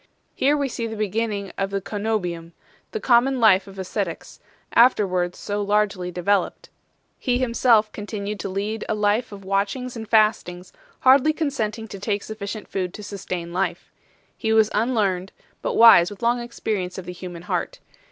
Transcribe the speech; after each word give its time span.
Here 0.33 0.57
we 0.57 0.67
see 0.67 0.87
the 0.87 0.95
beginning 0.95 1.51
of 1.59 1.69
the 1.69 1.79
ccenobium, 1.79 2.53
the 2.89 2.99
common 2.99 3.39
life 3.39 3.67
of 3.67 3.77
ascetics, 3.77 4.39
afterwards 4.73 5.37
so 5.37 5.61
largely 5.61 6.09
developed. 6.09 6.69
He 7.19 7.37
himself 7.37 7.91
continued 7.91 8.39
to 8.39 8.49
lead 8.49 8.83
a 8.89 8.95
life 8.95 9.31
of 9.31 9.45
watchings 9.45 9.95
and 9.95 10.09
fastings, 10.09 10.73
hardly 11.01 11.33
consenting 11.33 11.87
to 11.89 11.99
take 11.99 12.23
sufficient 12.23 12.67
food 12.67 12.95
to 12.95 13.03
sustain 13.03 13.53
life. 13.53 13.91
He 14.35 14.51
was 14.51 14.71
unlearned, 14.73 15.33
but 15.61 15.75
wise 15.75 16.09
with 16.09 16.23
long 16.23 16.39
experience 16.39 16.97
of 16.97 17.05
the 17.05 17.13
human 17.13 17.43
heart. 17.43 17.77